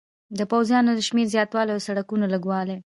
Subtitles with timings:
[0.37, 2.77] د پوځیانو د شمېر زیاتوالی او د سړکونو لږوالی.